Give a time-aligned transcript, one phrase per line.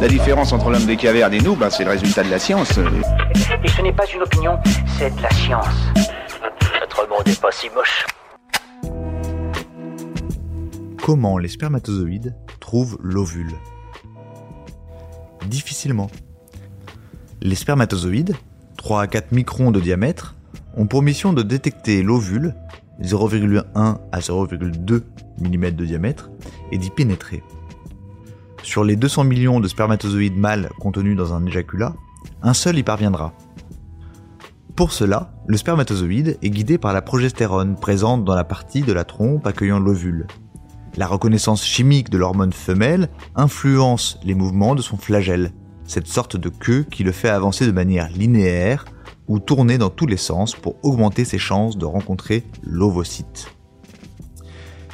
[0.00, 2.78] La différence entre l'homme des cavernes et nous, bah, c'est le résultat de la science.
[3.62, 4.58] Et ce n'est pas une opinion,
[4.96, 5.66] c'est de la science.
[6.80, 8.06] Notre monde n'est pas si moche.
[11.02, 13.52] Comment les spermatozoïdes trouvent l'ovule?
[15.46, 16.10] Difficilement.
[17.42, 18.36] Les spermatozoïdes,
[18.78, 20.34] 3 à 4 microns de diamètre,
[20.78, 22.54] ont pour mission de détecter l'ovule,
[23.02, 25.02] 0,1 à 0,2
[25.40, 26.30] mm de diamètre,
[26.72, 27.42] et d'y pénétrer.
[28.62, 31.94] Sur les 200 millions de spermatozoïdes mâles contenus dans un éjaculat,
[32.42, 33.32] un seul y parviendra.
[34.76, 39.04] Pour cela, le spermatozoïde est guidé par la progestérone présente dans la partie de la
[39.04, 40.26] trompe accueillant l'ovule.
[40.96, 45.52] La reconnaissance chimique de l'hormone femelle influence les mouvements de son flagelle,
[45.84, 48.84] cette sorte de queue qui le fait avancer de manière linéaire
[49.28, 53.48] ou tourner dans tous les sens pour augmenter ses chances de rencontrer l'ovocyte.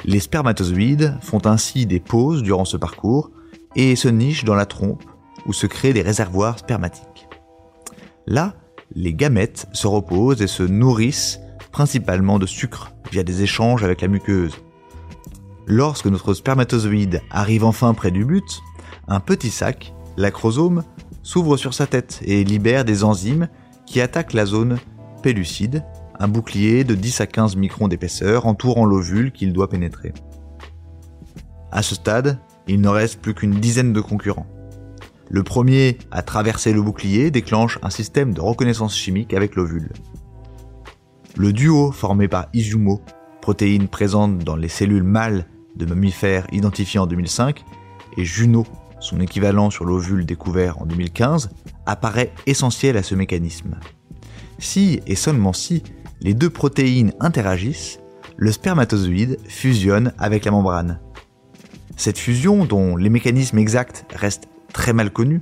[0.05, 3.31] Les spermatozoïdes font ainsi des pauses durant ce parcours
[3.77, 5.03] et se nichent dans la trompe
[5.45, 7.29] où se créent des réservoirs spermatiques.
[8.25, 8.55] Là,
[8.93, 11.39] les gamètes se reposent et se nourrissent
[11.71, 14.57] principalement de sucre via des échanges avec la muqueuse.
[15.67, 18.61] Lorsque notre spermatozoïde arrive enfin près du but,
[19.07, 20.83] un petit sac, l'acrosome,
[21.23, 23.47] s'ouvre sur sa tête et libère des enzymes
[23.85, 24.79] qui attaquent la zone
[25.21, 25.83] pellucide,
[26.19, 30.13] un bouclier de 10 à 15 microns d'épaisseur entourant l'ovule qu'il doit pénétrer.
[31.71, 34.47] À ce stade, il ne reste plus qu'une dizaine de concurrents.
[35.29, 39.91] Le premier à traverser le bouclier déclenche un système de reconnaissance chimique avec l'ovule.
[41.35, 43.01] Le duo formé par Izumo,
[43.41, 47.63] protéine présente dans les cellules mâles de mammifères identifiés en 2005,
[48.17, 48.65] et Juno,
[48.99, 51.49] son équivalent sur l'ovule découvert en 2015,
[51.85, 53.75] apparaît essentiel à ce mécanisme.
[54.59, 55.83] Si, et seulement si,
[56.21, 57.99] les deux protéines interagissent,
[58.37, 60.99] le spermatozoïde fusionne avec la membrane.
[61.97, 65.41] Cette fusion, dont les mécanismes exacts restent très mal connus,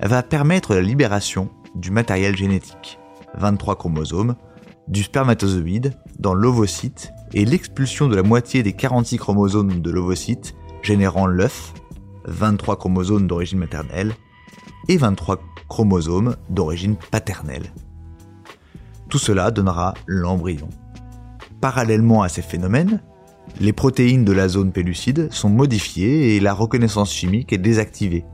[0.00, 3.00] va permettre la libération du matériel génétique,
[3.36, 4.36] 23 chromosomes,
[4.86, 11.26] du spermatozoïde dans l'ovocyte et l'expulsion de la moitié des 46 chromosomes de l'ovocyte, générant
[11.26, 11.74] l'œuf,
[12.26, 14.14] 23 chromosomes d'origine maternelle,
[14.86, 17.72] et 23 chromosomes d'origine paternelle.
[19.08, 20.68] Tout cela donnera l'embryon.
[21.60, 23.02] Parallèlement à ces phénomènes,
[23.60, 28.24] les protéines de la zone pellucide sont modifiées et la reconnaissance chimique est désactivée.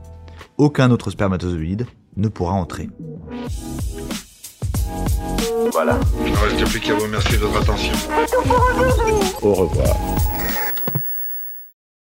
[0.57, 1.85] Aucun autre spermatozoïde
[2.17, 2.89] ne pourra entrer.
[5.71, 5.99] Voilà.
[6.25, 7.93] Il ne reste plus qu'à vous remercier de votre attention.
[9.41, 9.95] Au revoir.